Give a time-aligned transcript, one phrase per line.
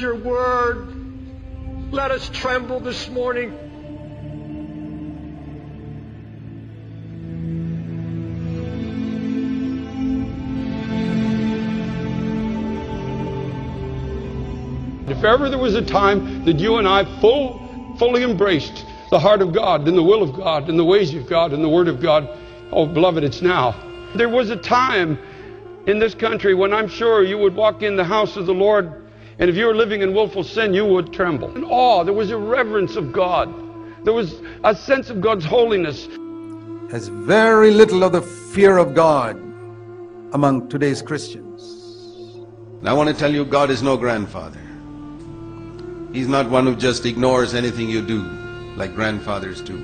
[0.00, 0.94] Your word.
[1.90, 3.52] Let us tremble this morning.
[15.08, 19.42] If ever there was a time that you and I full, fully embraced the heart
[19.42, 21.88] of God and the will of God and the ways of God and the Word
[21.88, 22.28] of God,
[22.70, 23.74] oh, beloved, it's now.
[24.14, 25.18] There was a time
[25.86, 28.97] in this country when I'm sure you would walk in the house of the Lord,
[29.38, 31.54] and if you were living in willful sin, you would tremble.
[31.54, 33.52] In awe, there was a reverence of God.
[34.04, 36.08] There was a sense of God's holiness.
[36.90, 39.36] has very little of the fear of God
[40.32, 41.62] among today's Christians.
[42.80, 44.60] And I want to tell you, God is no grandfather.
[46.12, 48.22] He's not one who just ignores anything you do
[48.76, 49.76] like grandfathers do.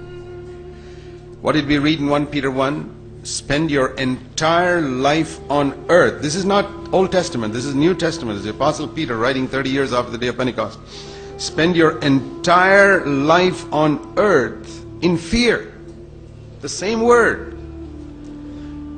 [1.42, 3.03] What did we read in 1 Peter 1?
[3.24, 6.20] Spend your entire life on earth.
[6.20, 8.36] This is not Old Testament, this is New Testament.
[8.36, 10.78] Is the Apostle Peter writing 30 years after the day of Pentecost.
[11.38, 15.72] Spend your entire life on earth in fear.
[16.60, 17.54] The same word.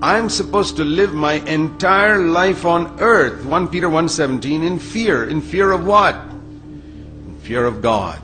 [0.03, 5.25] I'm supposed to live my entire life on earth, 1 Peter 1:17 in fear.
[5.25, 6.17] In fear of what?
[6.17, 8.19] In fear of God.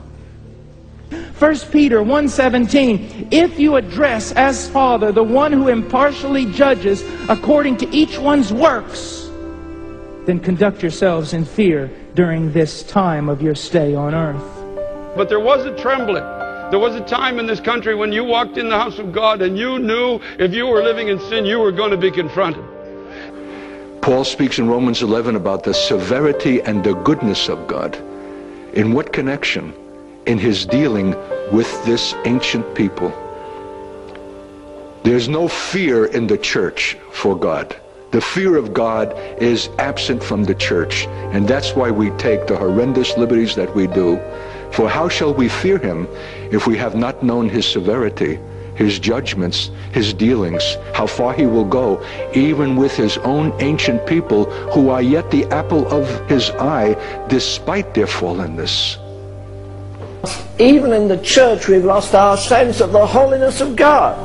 [1.43, 7.93] 1 Peter 1:17 If you address as Father the one who impartially judges according to
[7.93, 9.29] each one's works
[10.25, 15.17] then conduct yourselves in fear during this time of your stay on earth.
[15.17, 16.23] But there was a trembling.
[16.71, 19.43] There was a time in this country when you walked in the house of God
[19.43, 22.63] and you knew if you were living in sin, you were going to be confronted.
[24.01, 27.97] Paul speaks in Romans 11 about the severity and the goodness of God.
[28.75, 29.75] In what connection?
[30.25, 31.17] In his dealing
[31.51, 33.13] with this ancient people.
[35.03, 37.75] There's no fear in the church for God.
[38.13, 42.57] The fear of God is absent from the church, and that's why we take the
[42.57, 44.21] horrendous liberties that we do.
[44.71, 46.07] For how shall we fear him
[46.53, 48.39] if we have not known his severity,
[48.77, 50.63] his judgments, his dealings,
[50.95, 52.01] how far he will go,
[52.33, 56.95] even with his own ancient people who are yet the apple of his eye
[57.29, 59.02] despite their fallenness?
[60.59, 64.17] Even in the church, we've lost our sense of the holiness of God.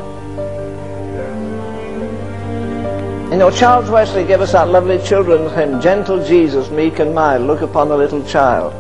[3.32, 7.46] You know, Charles Wesley gave us that lovely children's hymn, Gentle Jesus, meek and mild,
[7.46, 8.74] look upon the little child.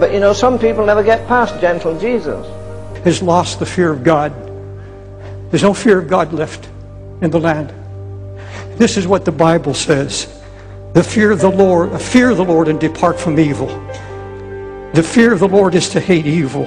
[0.00, 2.44] But you know, some people never get past gentle Jesus.
[3.04, 4.32] Has lost the fear of God.
[5.50, 6.68] There's no fear of God left
[7.20, 7.72] in the land.
[8.78, 10.26] This is what the Bible says.
[10.94, 13.68] The fear of the Lord, fear the Lord and depart from evil.
[14.94, 16.66] The fear of the Lord is to hate evil.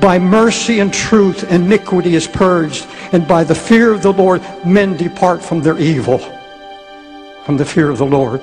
[0.00, 4.96] By mercy and truth, iniquity is purged, and by the fear of the Lord, men
[4.96, 6.18] depart from their evil.
[7.44, 8.40] From the fear of the Lord.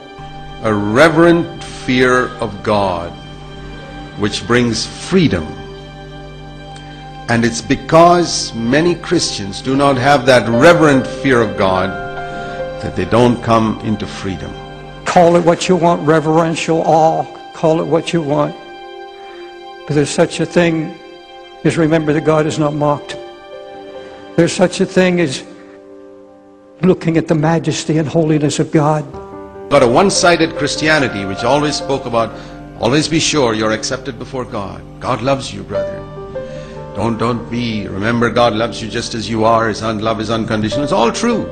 [0.64, 3.12] A reverent fear of God
[4.20, 5.46] which brings freedom.
[7.30, 11.90] And it's because many Christians do not have that reverent fear of God
[12.82, 14.54] that they don't come into freedom.
[15.06, 17.39] Call it what you want, reverential awe.
[17.60, 18.56] Call it what you want.
[19.86, 20.98] But there's such a thing
[21.66, 23.18] as remember that God is not mocked.
[24.38, 25.44] There's such a thing as
[26.82, 29.04] looking at the majesty and holiness of God.
[29.70, 32.32] Got a one-sided Christianity which always spoke about
[32.80, 34.82] always be sure you're accepted before God.
[35.02, 36.00] God loves you, brother.
[36.96, 39.68] Don't don't be remember God loves you just as you are.
[39.68, 40.86] His love is unconditional.
[40.86, 41.44] It's all true.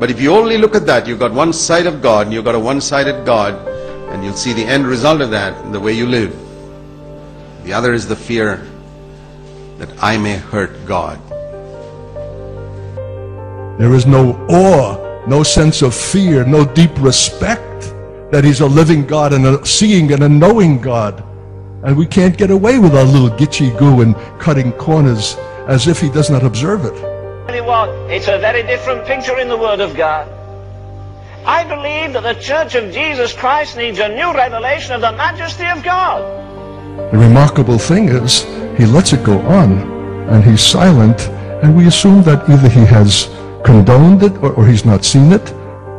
[0.00, 2.46] But if you only look at that, you've got one side of God and you've
[2.46, 3.75] got a one-sided God,
[4.08, 6.34] and you'll see the end result of that in the way you live.
[7.64, 8.66] The other is the fear
[9.78, 11.20] that I may hurt God.
[13.78, 17.92] There is no awe, no sense of fear, no deep respect
[18.30, 21.22] that He's a living God and a seeing and a knowing God.
[21.84, 25.36] And we can't get away with our little gitchy goo and cutting corners
[25.68, 26.94] as if He does not observe it.
[27.46, 30.35] Tell it's a very different picture in the Word of God.
[31.46, 35.64] I believe that the Church of Jesus Christ needs a new revelation of the majesty
[35.64, 36.20] of God.
[37.12, 38.42] The remarkable thing is,
[38.76, 39.78] he lets it go on,
[40.28, 41.28] and he's silent,
[41.62, 43.26] and we assume that either he has
[43.64, 45.52] condoned it or, or he's not seen it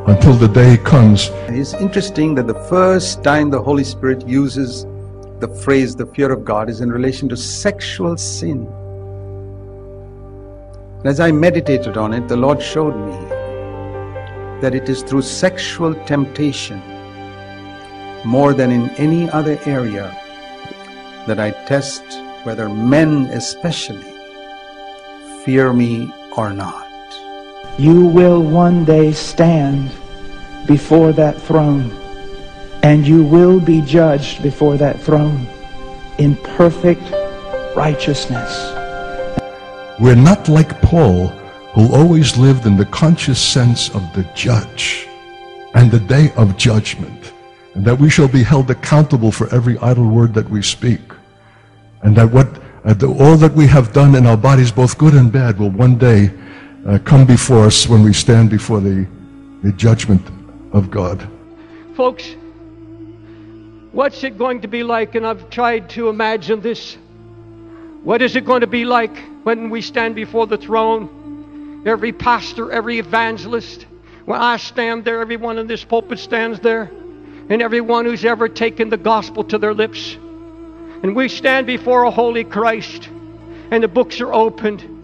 [0.10, 1.30] until the day comes.
[1.48, 4.84] It's interesting that the first time the Holy Spirit uses
[5.40, 8.68] the phrase the fear of God is in relation to sexual sin.
[11.06, 13.37] As I meditated on it, the Lord showed me
[14.62, 16.82] that it is through sexual temptation,
[18.26, 20.16] more than in any other area,
[21.28, 22.04] that I test
[22.44, 24.14] whether men especially
[25.44, 26.88] fear me or not.
[27.78, 29.92] You will one day stand
[30.68, 31.92] before that throne,
[32.82, 35.46] and you will be judged before that throne
[36.18, 37.04] in perfect
[37.76, 38.74] righteousness.
[40.00, 41.32] We're not like Paul,
[41.78, 45.08] who always lived in the conscious sense of the judge
[45.76, 47.34] and the day of judgment,
[47.76, 51.00] and that we shall be held accountable for every idle word that we speak,
[52.02, 52.48] and that what
[52.84, 55.70] uh, the, all that we have done in our bodies, both good and bad, will
[55.70, 56.32] one day
[56.88, 59.08] uh, come before us when we stand before the,
[59.62, 60.26] the judgment
[60.74, 61.30] of God.
[61.96, 62.36] Folks,
[63.92, 65.14] what's it going to be like?
[65.14, 66.98] And I've tried to imagine this.
[68.04, 71.17] What is it going to be like when we stand before the throne?
[71.86, 73.86] Every pastor, every evangelist,
[74.26, 76.92] when I stand there, everyone in this pulpit stands there,
[77.50, 80.16] and everyone who's ever taken the gospel to their lips.
[80.16, 83.10] And we stand before a holy Christ,
[83.72, 84.96] and the books are opened.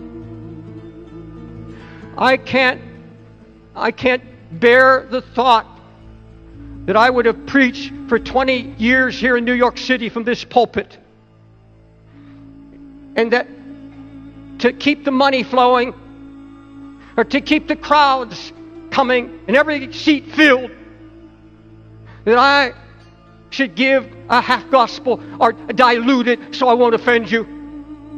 [2.17, 2.81] I can't,
[3.75, 4.23] I can't
[4.59, 5.67] bear the thought
[6.85, 10.43] that I would have preached for 20 years here in New York City from this
[10.43, 10.97] pulpit.
[13.15, 13.47] And that
[14.59, 15.93] to keep the money flowing
[17.17, 18.51] or to keep the crowds
[18.91, 20.71] coming and every seat filled,
[22.25, 22.73] that I
[23.49, 27.43] should give a half gospel or dilute it so I won't offend you.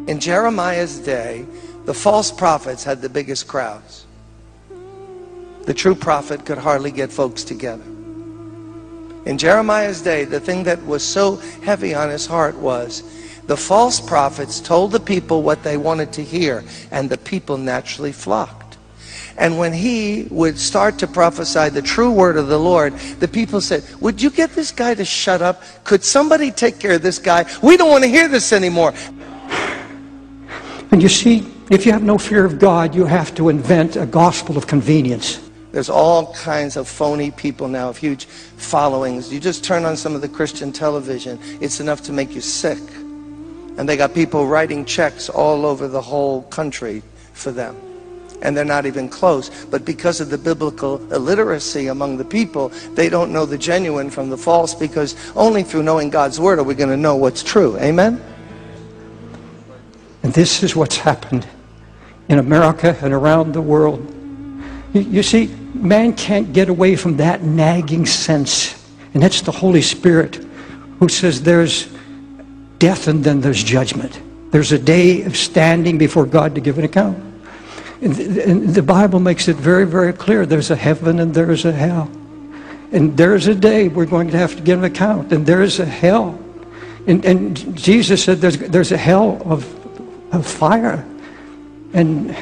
[0.07, 1.45] In Jeremiah's day,
[1.85, 4.05] the false prophets had the biggest crowds.
[5.65, 7.83] The true prophet could hardly get folks together.
[9.25, 13.03] In Jeremiah's day, the thing that was so heavy on his heart was
[13.47, 18.11] the false prophets told the people what they wanted to hear, and the people naturally
[18.11, 18.64] flocked.
[19.37, 23.59] And when he would start to prophesy the true word of the Lord, the people
[23.59, 25.61] said, Would you get this guy to shut up?
[25.83, 27.45] Could somebody take care of this guy?
[27.61, 28.93] We don't want to hear this anymore.
[30.91, 34.05] And you see, if you have no fear of God, you have to invent a
[34.05, 35.41] gospel of convenience.
[35.71, 39.33] There's all kinds of phony people now, of huge followings.
[39.33, 42.79] You just turn on some of the Christian television, it's enough to make you sick.
[43.77, 47.03] And they got people writing checks all over the whole country
[47.33, 47.75] for them.
[48.41, 49.65] And they're not even close.
[49.65, 54.29] But because of the biblical illiteracy among the people, they don't know the genuine from
[54.29, 57.77] the false because only through knowing God's word are we going to know what's true.
[57.79, 58.21] Amen?
[60.23, 61.47] And this is what's happened
[62.29, 63.99] in America and around the world.
[64.93, 68.89] You, you see, man can't get away from that nagging sense.
[69.13, 70.35] And that's the Holy Spirit
[70.99, 71.87] who says there's
[72.79, 74.19] death and then there's judgment.
[74.51, 77.17] There's a day of standing before God to give an account.
[78.01, 82.09] The Bible makes it very, very clear there's a heaven and there's a hell.
[82.91, 85.85] And there's a day we're going to have to give an account, and there's a
[85.85, 86.39] hell.
[87.07, 91.05] And, and Jesus said there's, there's a hell of, of fire
[91.93, 92.35] and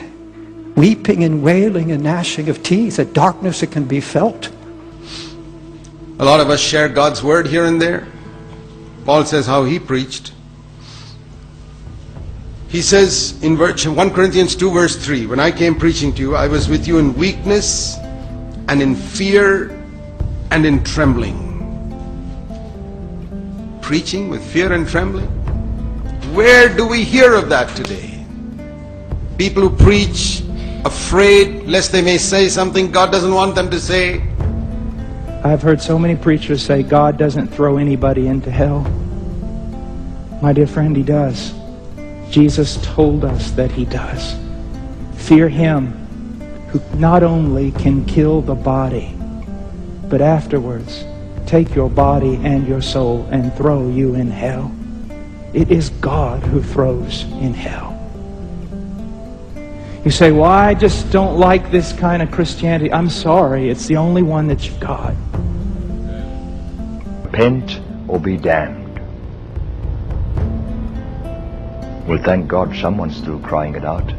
[0.75, 4.49] weeping and wailing and gnashing of teeth, a darkness that can be felt.
[6.19, 8.07] A lot of us share God's word here and there.
[9.05, 10.33] Paul says how he preached.
[12.73, 16.47] He says in 1 Corinthians 2 verse 3, When I came preaching to you, I
[16.47, 17.97] was with you in weakness
[18.67, 19.69] and in fear
[20.49, 21.37] and in trembling.
[23.83, 25.27] Preaching with fear and trembling?
[26.33, 28.25] Where do we hear of that today?
[29.37, 30.41] People who preach
[30.83, 34.19] afraid lest they may say something God doesn't want them to say.
[35.43, 38.81] I've heard so many preachers say God doesn't throw anybody into hell.
[40.41, 41.53] My dear friend, He does.
[42.33, 44.35] Jesus told us that He does.
[45.13, 45.91] Fear Him
[46.69, 49.15] who not only can kill the body,
[50.09, 51.05] but afterwards
[51.45, 54.73] take your body and your soul and throw you in hell.
[55.53, 57.91] It is God who throws in hell.
[60.03, 62.91] You say, Well, I just don't like this kind of Christianity.
[62.91, 65.13] I'm sorry, it's the only one that you've got.
[67.25, 68.82] Repent or be damned.
[72.07, 74.13] Well, thank God someone's still crying it out.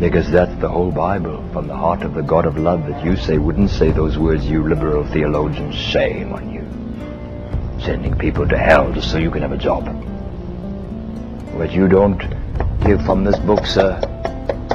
[0.00, 3.16] Because that's the whole Bible, from the heart of the God of love that you
[3.16, 5.76] say wouldn't say those words you liberal theologians.
[5.76, 6.66] Shame on you.
[7.84, 9.86] Sending people to hell just so you can have a job.
[11.54, 12.18] What you don't
[12.84, 14.00] give from this book, sir,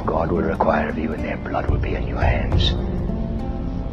[0.05, 2.71] God will require of you and their blood will be in your hands.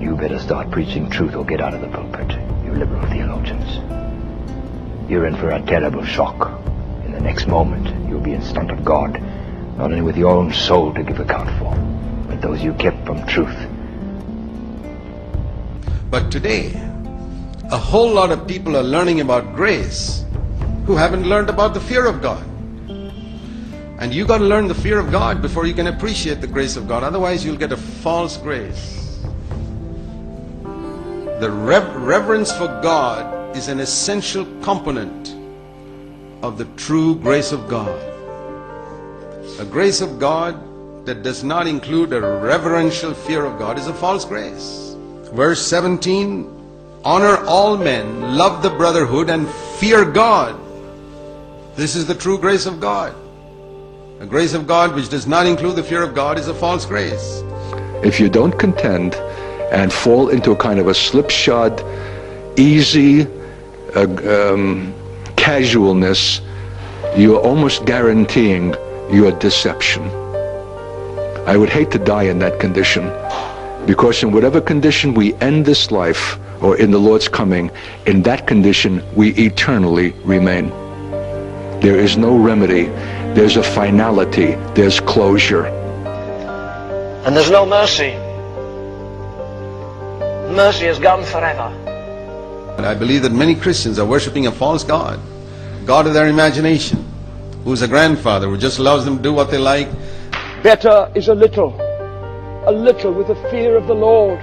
[0.00, 2.30] You better start preaching truth or get out of the pulpit,
[2.64, 3.78] you liberal theologians.
[5.10, 6.67] You're in for a terrible shock.
[7.18, 9.20] The next moment, you'll be in front of God,
[9.76, 11.74] not only with your own soul to give account for,
[12.28, 13.58] but those you kept from truth.
[16.12, 16.80] But today,
[17.72, 20.24] a whole lot of people are learning about grace
[20.86, 22.44] who haven't learned about the fear of God.
[23.98, 26.76] And you got to learn the fear of God before you can appreciate the grace
[26.76, 27.02] of God.
[27.02, 29.24] Otherwise, you'll get a false grace.
[31.40, 35.34] The rev- reverence for God is an essential component
[36.42, 37.98] of the true grace of God.
[39.58, 43.94] A grace of God that does not include a reverential fear of God is a
[43.94, 44.94] false grace.
[45.32, 46.54] Verse 17
[47.04, 50.58] Honor all men, love the brotherhood, and fear God.
[51.76, 53.14] This is the true grace of God.
[54.20, 56.84] A grace of God which does not include the fear of God is a false
[56.84, 57.42] grace.
[58.02, 59.14] If you don't contend
[59.72, 61.82] and fall into a kind of a slipshod,
[62.58, 63.28] easy
[63.94, 64.92] uh, um,
[65.48, 66.42] casualness,
[67.16, 68.74] you're almost guaranteeing
[69.10, 70.04] your deception.
[71.46, 73.04] I would hate to die in that condition
[73.86, 77.70] because in whatever condition we end this life or in the Lord's coming,
[78.04, 80.68] in that condition we eternally remain.
[81.80, 82.84] There is no remedy.
[83.32, 84.50] There's a finality.
[84.76, 85.64] There's closure.
[87.24, 88.12] And there's no mercy.
[90.54, 91.68] Mercy is gone forever.
[92.76, 95.18] And I believe that many Christians are worshiping a false God,
[95.88, 97.02] God of their imagination,
[97.64, 99.88] who's a grandfather who just allows them to do what they like.
[100.62, 101.74] Better is a little,
[102.66, 104.38] a little with the fear of the Lord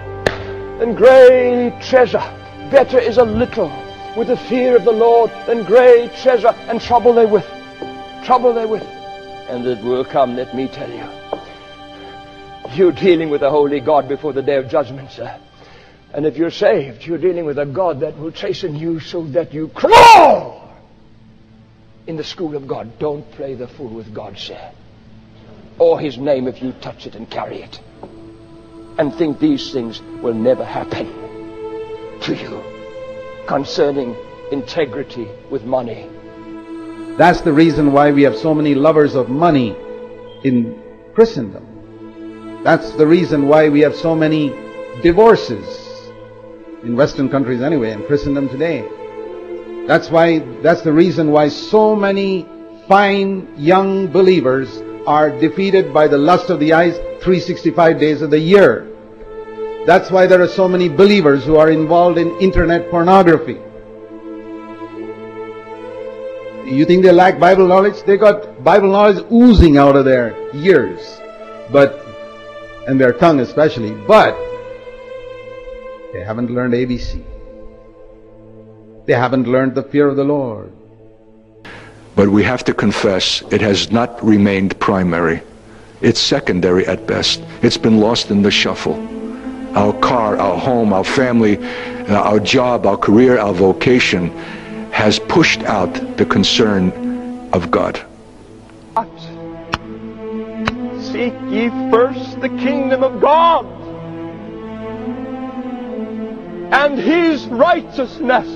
[0.80, 2.25] than great treasure.
[2.72, 3.72] Better is a little
[4.18, 7.46] with the fear of the Lord than great treasure and trouble they with.
[8.25, 8.82] Trouble they with.
[9.48, 11.08] And it will come, let me tell you.
[12.74, 15.40] You're dealing with a holy God before the day of judgment, sir.
[16.12, 19.54] And if you're saved, you're dealing with a God that will chasten you so that
[19.54, 20.64] you crawl
[22.07, 23.00] in the school of God.
[23.00, 24.71] Don't play the fool with God, sir.
[25.79, 27.79] Or his name if you touch it and carry it.
[28.97, 31.07] And think these things will never happen
[32.21, 32.63] to you
[33.47, 34.15] concerning
[34.51, 36.09] integrity with money.
[37.17, 39.75] That's the reason why we have so many lovers of money
[40.43, 40.81] in
[41.13, 42.63] Christendom.
[42.63, 44.50] That's the reason why we have so many
[45.01, 46.12] divorces
[46.83, 48.88] in Western countries anyway, in Christendom today.
[49.88, 52.48] That's why, that's the reason why so many
[52.88, 58.39] fine young believers are defeated by the lust of the eyes 365 days of the
[58.39, 58.92] year.
[59.86, 63.60] That's why there are so many believers who are involved in internet pornography.
[66.65, 68.01] You think they lack Bible knowledge?
[68.04, 71.22] They got Bible knowledge oozing out of their ears,
[71.72, 72.04] but,
[72.88, 74.36] and their tongue especially, but
[76.12, 77.35] they haven't learned ABC.
[79.05, 80.71] They haven't learned the fear of the Lord.
[82.15, 85.41] But we have to confess it has not remained primary.
[86.01, 87.43] It's secondary at best.
[87.62, 88.95] It's been lost in the shuffle.
[89.77, 94.29] Our car, our home, our family, uh, our job, our career, our vocation
[94.91, 98.00] has pushed out the concern of God.
[101.00, 103.65] Seek ye first the kingdom of God
[106.71, 108.54] and his righteousness.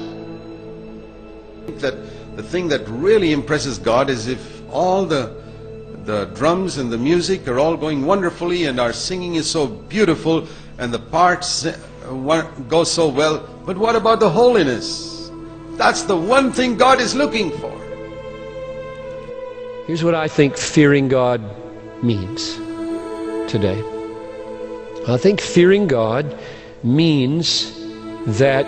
[1.77, 1.95] That
[2.35, 5.39] the thing that really impresses God is if all the
[6.05, 10.47] the drums and the music are all going wonderfully and our singing is so beautiful
[10.79, 13.47] and the parts uh, go so well.
[13.65, 15.29] But what about the holiness?
[15.73, 17.75] That's the one thing God is looking for.
[19.85, 21.41] Here's what I think fearing God
[22.03, 22.55] means
[23.51, 23.79] today.
[25.07, 26.37] I think fearing God
[26.83, 27.73] means
[28.25, 28.65] that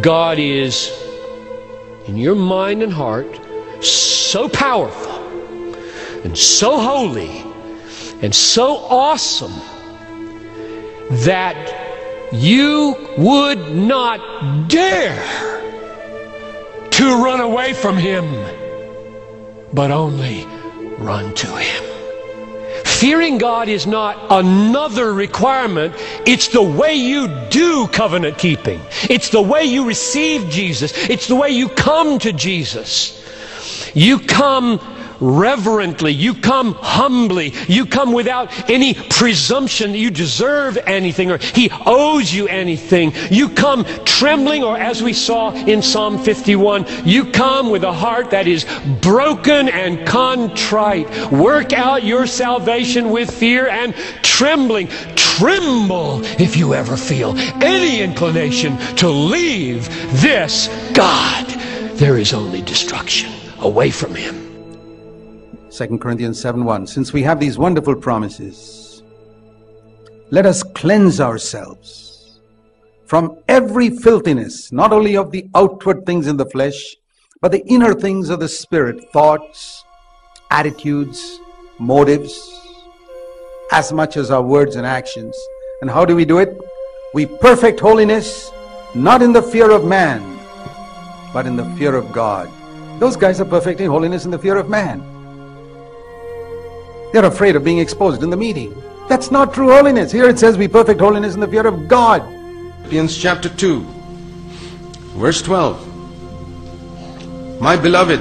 [0.00, 0.90] God is
[2.06, 3.40] in your mind and heart
[3.84, 5.12] so powerful
[6.24, 7.44] and so holy
[8.22, 9.54] and so awesome
[11.24, 11.78] that
[12.32, 15.60] you would not dare
[16.90, 18.24] to run away from him,
[19.72, 20.46] but only
[20.98, 21.91] run to him.
[23.02, 25.92] Fearing God is not another requirement.
[26.24, 28.80] It's the way you do covenant keeping.
[29.10, 30.92] It's the way you receive Jesus.
[31.10, 33.20] It's the way you come to Jesus.
[33.92, 34.78] You come
[35.22, 36.12] reverently.
[36.12, 37.54] You come humbly.
[37.68, 43.12] You come without any presumption that you deserve anything or he owes you anything.
[43.30, 48.30] You come trembling, or as we saw in Psalm 51, you come with a heart
[48.30, 48.66] that is
[49.00, 51.08] broken and contrite.
[51.32, 54.88] Work out your salvation with fear and trembling.
[55.16, 59.88] Tremble if you ever feel any inclination to leave
[60.20, 61.46] this God.
[61.96, 64.41] There is only destruction away from him.
[65.72, 66.86] 2 Corinthians 7 1.
[66.86, 69.02] Since we have these wonderful promises,
[70.30, 72.40] let us cleanse ourselves
[73.06, 76.96] from every filthiness, not only of the outward things in the flesh,
[77.40, 79.82] but the inner things of the spirit, thoughts,
[80.50, 81.40] attitudes,
[81.78, 82.34] motives,
[83.70, 85.34] as much as our words and actions.
[85.80, 86.54] And how do we do it?
[87.14, 88.50] We perfect holiness,
[88.94, 90.38] not in the fear of man,
[91.32, 92.50] but in the fear of God.
[93.00, 95.11] Those guys are perfecting holiness in the fear of man.
[97.12, 98.74] They're afraid of being exposed in the meeting.
[99.08, 100.10] That's not true holiness.
[100.10, 102.22] Here it says Be perfect holiness in the fear of God.
[102.92, 103.80] Philippians chapter 2,
[105.16, 105.88] verse 12.
[107.60, 108.20] My beloved,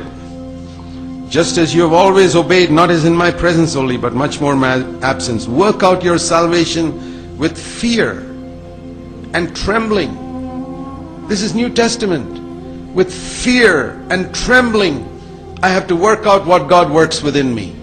[1.29, 4.53] just as you have always obeyed, not as in my presence only, but much more
[4.53, 8.19] in my absence, work out your salvation with fear
[9.33, 11.27] and trembling.
[11.27, 12.39] This is New Testament.
[12.93, 15.07] With fear and trembling,
[15.63, 17.80] I have to work out what God works within me.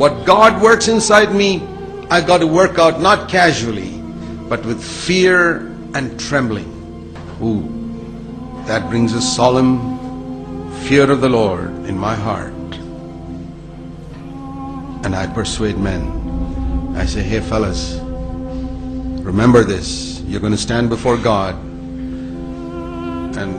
[0.00, 1.60] What God works inside me,
[2.08, 3.90] I've got to work out not casually,
[4.48, 5.58] but with fear
[5.92, 7.14] and trembling.
[7.42, 7.68] Ooh,
[8.66, 12.54] that brings a solemn fear of the Lord in my heart.
[15.04, 16.94] And I persuade men.
[16.96, 20.22] I say, hey fellas, remember this.
[20.22, 21.56] You're going to stand before God.
[23.36, 23.54] And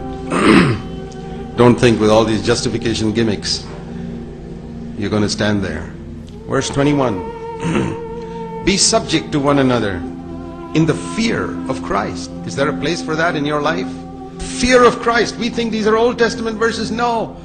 [1.56, 3.64] don't think with all these justification gimmicks,
[4.98, 5.94] you're going to stand there.
[6.52, 9.96] Verse 21 Be subject to one another
[10.76, 12.30] in the fear of Christ.
[12.46, 13.88] Is there a place for that in your life?
[14.60, 15.38] Fear of Christ.
[15.38, 16.92] We think these are Old Testament verses.
[16.92, 17.38] No.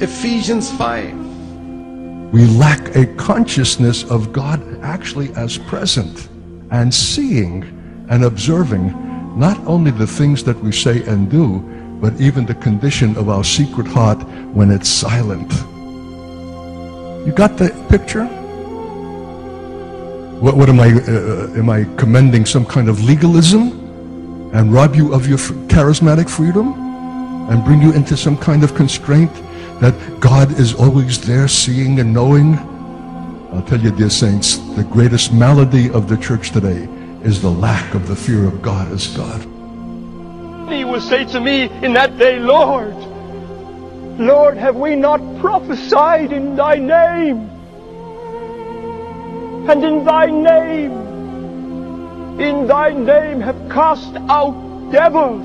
[0.00, 2.32] Ephesians 5.
[2.32, 6.28] We lack a consciousness of God actually as present
[6.72, 7.62] and seeing
[8.10, 8.92] and observing
[9.38, 11.60] not only the things that we say and do,
[12.00, 14.20] but even the condition of our secret heart
[14.52, 15.52] when it's silent.
[17.24, 18.28] You got the picture?
[20.40, 20.92] What, what am I?
[20.92, 23.72] Uh, am I commending some kind of legalism
[24.54, 26.74] and rob you of your charismatic freedom
[27.50, 29.32] and bring you into some kind of constraint
[29.80, 32.54] that God is always there, seeing and knowing?
[33.52, 36.88] I'll tell you, dear saints, the greatest malady of the church today
[37.24, 39.40] is the lack of the fear of God as God.
[40.70, 42.94] He will say to me in that day, Lord,
[44.20, 47.57] Lord, have we not prophesied in thy name?
[49.68, 50.92] And in thy name,
[52.40, 55.44] in thy name have cast out devils.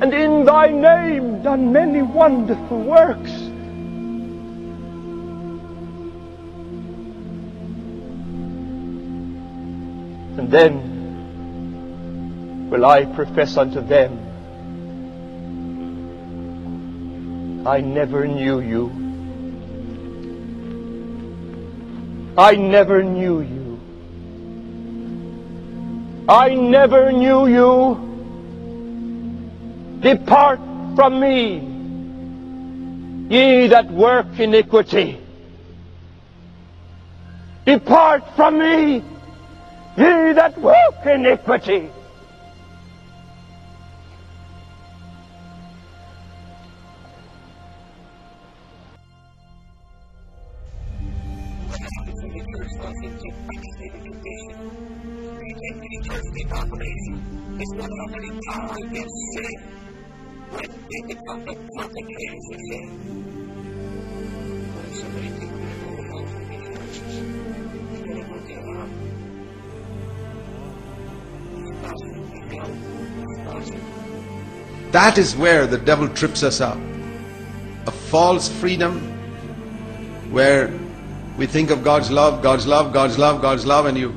[0.00, 3.32] And in thy name done many wonderful works.
[10.38, 10.96] And then
[12.70, 14.18] will I profess unto them,
[17.66, 19.05] I never knew you.
[22.38, 23.80] I never knew you.
[26.28, 28.02] I never knew you.
[30.00, 30.60] Depart
[30.94, 31.60] from me,
[33.34, 35.18] ye that work iniquity.
[37.64, 39.02] Depart from me,
[39.96, 41.90] ye that work iniquity.
[58.76, 58.82] That
[75.16, 76.76] is where the devil trips us up.
[77.86, 79.00] A false freedom
[80.30, 80.70] where
[81.38, 84.14] we think of God's love, God's love, God's love, God's love, and you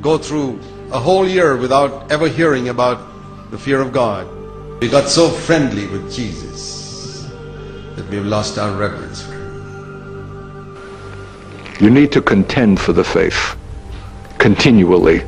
[0.00, 0.58] go through
[0.92, 3.07] a whole year without ever hearing about
[3.50, 4.26] the fear of God.
[4.80, 7.28] We got so friendly with Jesus
[7.96, 9.38] that we've lost our reverence for him.
[11.80, 13.56] You need to contend for the faith
[14.38, 15.22] continually.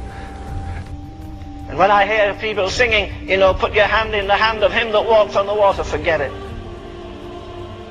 [1.69, 4.73] And when I hear people singing, you know, put your hand in the hand of
[4.73, 6.33] him that walks on the water, forget it.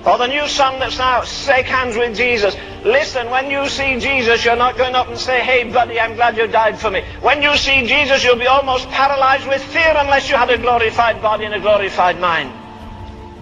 [0.06, 2.56] Or the new song that's now, Shake Hands with Jesus.
[2.86, 6.38] Listen, when you see Jesus, you're not going up and say, Hey, buddy, I'm glad
[6.38, 7.04] you died for me.
[7.22, 11.22] When you see Jesus, you'll be almost paralyzed with fear unless you had a glorified
[11.22, 12.54] body and a glorified mind.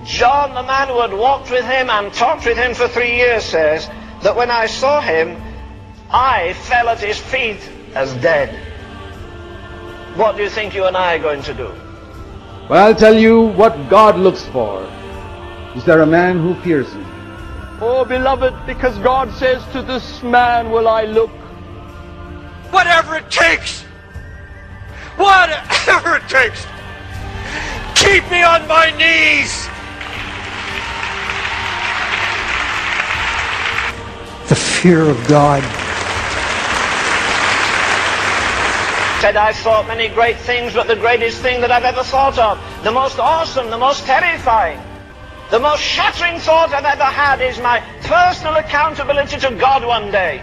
[0.06, 3.44] John, the man who had walked with him and talked with him for three years,
[3.44, 3.88] says
[4.24, 5.40] that when I saw him,
[6.10, 7.60] I fell at his feet
[7.94, 8.50] as dead.
[10.16, 11.72] What do you think you and I are going to do?
[12.70, 14.90] Well, I'll tell you what God looks for.
[15.78, 17.06] Is there a man who fears him?
[17.80, 21.30] Oh, beloved, because God says, To this man will I look.
[22.72, 23.84] Whatever it takes.
[25.18, 26.66] Whatever it takes.
[27.94, 29.68] Keep me on my knees.
[34.50, 35.62] The fear of God.
[39.22, 42.60] Said, I've thought many great things, but the greatest thing that I've ever thought of,
[42.84, 44.80] the most awesome, the most terrifying,
[45.50, 50.42] the most shattering thought I've ever had is my personal accountability to God one day.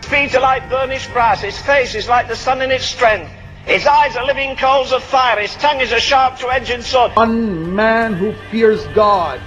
[0.00, 3.30] His feet are like burnished brass, his face is like the sun in its strength,
[3.66, 7.12] his eyes are living coals of fire, his tongue is a sharp two-edged sword.
[7.16, 9.40] One man who fears God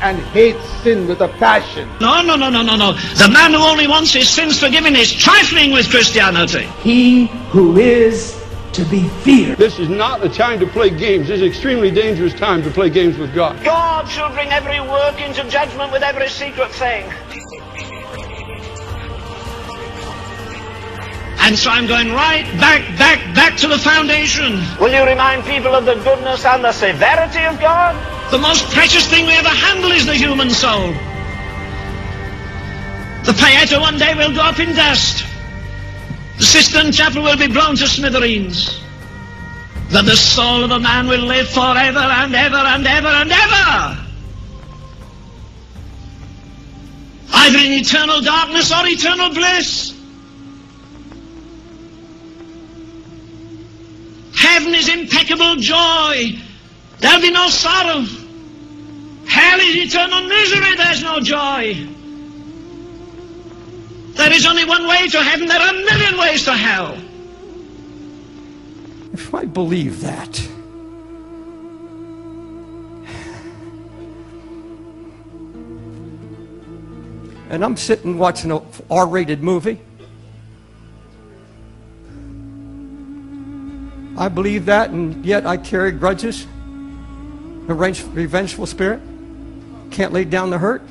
[0.00, 1.88] and hates sin with a passion.
[2.00, 2.92] No, no, no, no, no, no.
[2.92, 6.66] The man who only wants his sins forgiven is trifling with Christianity.
[6.82, 8.43] He who is
[8.74, 9.56] to be feared.
[9.56, 11.28] This is not a time to play games.
[11.28, 13.62] This is an extremely dangerous time to play games with God.
[13.64, 17.04] God shall bring every work into judgment with every secret thing.
[21.38, 24.54] And so I'm going right back, back, back to the foundation.
[24.80, 27.94] Will you remind people of the goodness and the severity of God?
[28.32, 30.88] The most precious thing we ever handle is the human soul.
[33.24, 35.23] The Pieta one day will go up in dust.
[36.54, 38.80] Sistine Chapel will be blown to smithereens.
[39.90, 44.06] But the soul of a man will live forever and ever and ever and ever.
[47.32, 50.00] Either in eternal darkness or eternal bliss.
[54.36, 56.38] Heaven is impeccable joy.
[57.00, 58.06] There'll be no sorrow.
[59.26, 60.76] Hell is eternal misery.
[60.76, 61.93] There's no joy.
[64.14, 65.46] There is only one way to heaven.
[65.48, 66.96] There are a million ways to hell.
[69.12, 70.48] If I believe that,
[77.50, 79.80] and I'm sitting watching a R-rated movie,
[84.16, 86.46] I believe that, and yet I carry grudges,
[87.68, 89.00] a revengeful spirit,
[89.90, 90.82] can't lay down the hurt.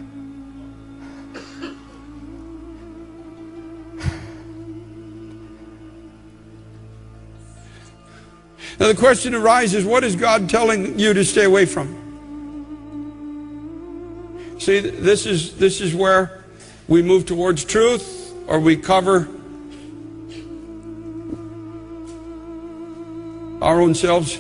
[8.84, 11.88] Now the question arises, what is God telling you to stay away from?
[14.60, 16.44] See, this is, this is where
[16.90, 19.30] we move towards truth or we cover
[23.62, 24.38] our own selves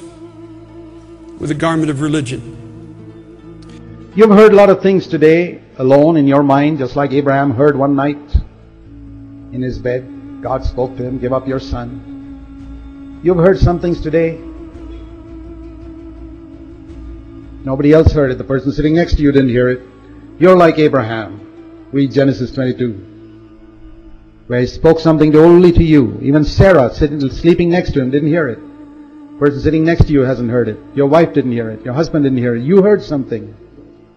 [1.40, 4.12] with a garment of religion.
[4.14, 7.78] You've heard a lot of things today alone in your mind, just like Abraham heard
[7.78, 8.18] one night
[9.54, 10.42] in his bed.
[10.42, 12.13] God spoke to him, Give up your son.
[13.24, 14.38] You've heard some things today.
[17.64, 18.38] Nobody else heard it.
[18.38, 19.82] The person sitting next to you didn't hear it.
[20.40, 21.88] You're like Abraham.
[21.94, 23.12] Read Genesis 22.
[24.48, 26.20] Where he spoke something only to you.
[26.22, 28.60] Even Sarah, sitting, sleeping next to him, didn't hear it.
[28.60, 30.78] The person sitting next to you hasn't heard it.
[30.94, 31.86] Your wife didn't hear it.
[31.86, 32.64] Your husband didn't hear it.
[32.64, 33.56] You heard something.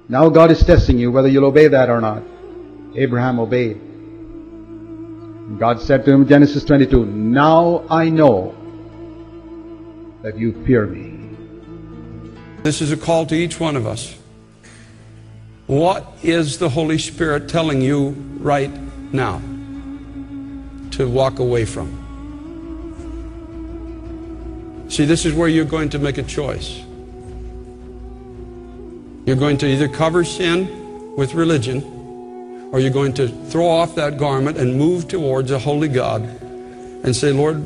[0.08, 2.24] Now God is testing you whether you'll obey that or not.
[2.96, 3.80] Abraham obeyed.
[5.60, 8.65] God said to him, Genesis 22, Now I know
[10.26, 11.36] that you fear me.
[12.64, 14.18] This is a call to each one of us.
[15.68, 18.08] What is the Holy Spirit telling you
[18.40, 18.72] right
[19.12, 19.40] now
[20.90, 22.02] to walk away from?
[24.88, 26.82] See, this is where you're going to make a choice.
[29.26, 31.84] You're going to either cover sin with religion,
[32.72, 36.22] or you're going to throw off that garment and move towards a holy God
[37.04, 37.64] and say, Lord,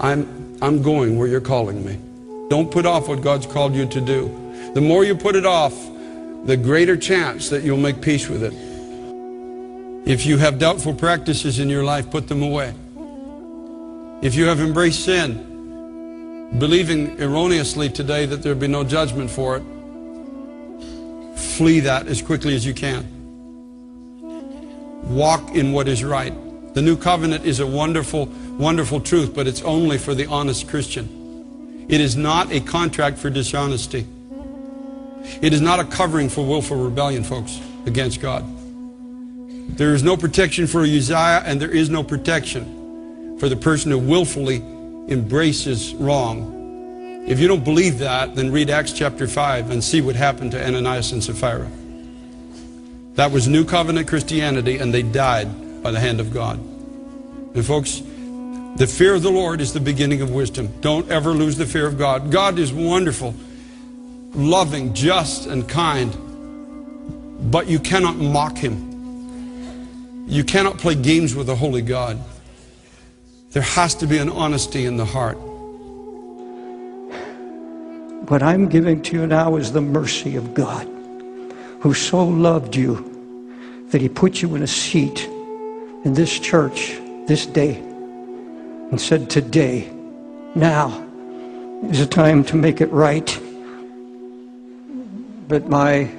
[0.00, 1.98] I'm, I'm going where you're calling me.
[2.48, 4.28] Don't put off what God's called you to do.
[4.74, 5.74] The more you put it off,
[6.44, 8.54] the greater chance that you'll make peace with it.
[10.08, 12.72] If you have doubtful practices in your life, put them away.
[14.22, 19.64] If you have embraced sin, believing erroneously today that there'll be no judgment for it,
[21.36, 23.04] flee that as quickly as you can.
[25.08, 26.32] Walk in what is right.
[26.74, 28.26] The new covenant is a wonderful,
[28.58, 31.86] wonderful truth, but it's only for the honest Christian.
[31.88, 34.06] It is not a contract for dishonesty.
[35.40, 37.60] It is not a covering for willful rebellion, folks.
[37.86, 38.44] against God.
[39.76, 43.98] There is no protection for Uzziah, and there is no protection for the person who
[43.98, 44.56] willfully
[45.08, 47.24] embraces wrong.
[47.26, 50.64] If you don't believe that, then read Acts chapter 5 and see what happened to
[50.64, 51.70] Ananias and Sapphira.
[53.14, 56.58] That was New Covenant Christianity, and they died by the hand of God.
[56.58, 58.02] And folks,
[58.76, 60.72] the fear of the Lord is the beginning of wisdom.
[60.80, 62.30] Don't ever lose the fear of God.
[62.30, 63.34] God is wonderful,
[64.32, 66.16] loving, just, and kind,
[67.50, 70.24] but you cannot mock Him.
[70.26, 72.18] You cannot play games with a holy God.
[73.50, 75.36] There has to be an honesty in the heart.
[78.30, 80.88] What I'm giving to you now is the mercy of God,
[81.80, 85.26] who so loved you that He put you in a seat
[86.04, 87.91] in this church this day
[88.92, 89.90] and said, Today,
[90.54, 91.08] now
[91.88, 93.26] is a time to make it right.
[95.48, 96.10] But my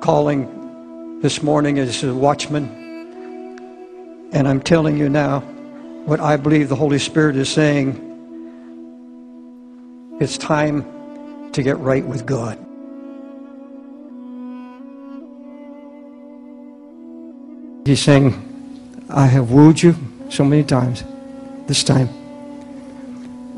[0.00, 2.70] calling this morning is a watchman.
[4.32, 5.40] And I'm telling you now
[6.06, 8.02] what I believe the Holy Spirit is saying.
[10.18, 12.58] It's time to get right with God.
[17.86, 18.42] He's saying,
[19.10, 19.94] I have wooed you
[20.30, 21.04] so many times.
[21.66, 22.08] This time,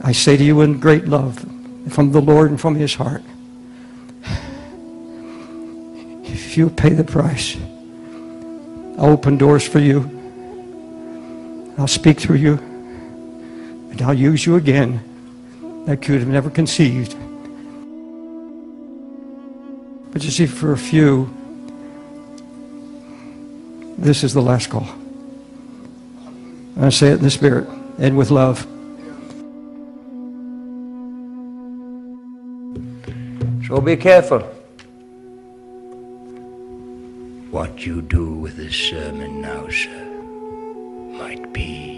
[0.03, 1.45] I say to you in great love
[1.91, 3.23] from the Lord and from His heart,
[6.25, 7.57] if you pay the price,
[8.97, 10.11] I'll open doors for you.
[11.77, 12.55] I'll speak through you,
[13.91, 15.03] and I'll use you again
[15.87, 17.15] that you would have never conceived.
[20.13, 21.29] But you see, for a few,
[23.99, 24.89] this is the last call.
[26.81, 27.69] I say it in the Spirit
[27.99, 28.67] and with love.
[33.67, 34.41] So be careful
[37.51, 40.05] what you do with this sermon now, sir,
[41.19, 41.98] might be